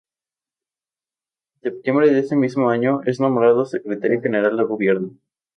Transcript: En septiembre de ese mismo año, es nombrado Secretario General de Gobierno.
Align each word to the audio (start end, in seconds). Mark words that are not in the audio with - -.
En 1.61 1.73
septiembre 1.73 2.09
de 2.09 2.21
ese 2.21 2.35
mismo 2.35 2.71
año, 2.71 3.01
es 3.05 3.19
nombrado 3.19 3.65
Secretario 3.65 4.19
General 4.19 4.57
de 4.57 4.63
Gobierno. 4.63 5.11